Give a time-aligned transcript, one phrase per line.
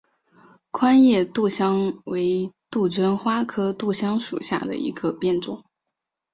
[0.71, 5.63] 宽叶杜香为杜鹃花科杜香属下的一个变种。